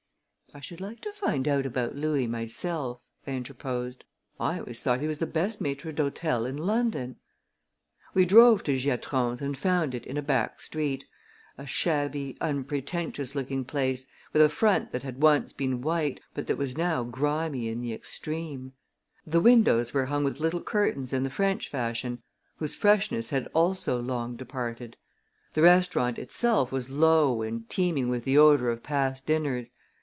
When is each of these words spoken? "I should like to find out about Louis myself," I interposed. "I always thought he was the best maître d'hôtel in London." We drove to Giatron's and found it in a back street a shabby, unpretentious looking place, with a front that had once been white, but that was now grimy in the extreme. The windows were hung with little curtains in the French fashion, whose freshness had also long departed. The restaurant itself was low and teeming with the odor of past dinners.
"I 0.53 0.59
should 0.59 0.81
like 0.81 0.99
to 0.99 1.13
find 1.13 1.47
out 1.47 1.65
about 1.65 1.95
Louis 1.95 2.27
myself," 2.27 2.99
I 3.25 3.31
interposed. 3.31 4.03
"I 4.37 4.59
always 4.59 4.81
thought 4.81 4.99
he 4.99 5.07
was 5.07 5.19
the 5.19 5.25
best 5.25 5.63
maître 5.63 5.95
d'hôtel 5.95 6.45
in 6.45 6.57
London." 6.57 7.15
We 8.13 8.25
drove 8.25 8.61
to 8.63 8.77
Giatron's 8.77 9.39
and 9.41 9.57
found 9.57 9.95
it 9.95 10.05
in 10.05 10.17
a 10.17 10.21
back 10.21 10.59
street 10.59 11.05
a 11.57 11.65
shabby, 11.65 12.35
unpretentious 12.41 13.33
looking 13.33 13.63
place, 13.63 14.07
with 14.33 14.41
a 14.41 14.49
front 14.49 14.91
that 14.91 15.03
had 15.03 15.21
once 15.23 15.53
been 15.53 15.79
white, 15.81 16.19
but 16.33 16.47
that 16.47 16.57
was 16.57 16.77
now 16.77 17.05
grimy 17.05 17.69
in 17.69 17.79
the 17.79 17.93
extreme. 17.93 18.73
The 19.25 19.39
windows 19.39 19.93
were 19.93 20.07
hung 20.07 20.25
with 20.25 20.41
little 20.41 20.61
curtains 20.61 21.13
in 21.13 21.23
the 21.23 21.29
French 21.29 21.69
fashion, 21.69 22.23
whose 22.57 22.75
freshness 22.75 23.29
had 23.29 23.47
also 23.53 24.01
long 24.01 24.35
departed. 24.35 24.97
The 25.53 25.61
restaurant 25.61 26.19
itself 26.19 26.73
was 26.73 26.89
low 26.89 27.41
and 27.41 27.69
teeming 27.69 28.09
with 28.09 28.25
the 28.25 28.37
odor 28.37 28.69
of 28.69 28.83
past 28.83 29.25
dinners. 29.25 29.71